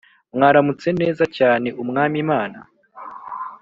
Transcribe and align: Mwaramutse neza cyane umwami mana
Mwaramutse 0.35 0.87
neza 1.01 1.23
cyane 1.37 1.67
umwami 1.83 2.17
mana 2.31 2.59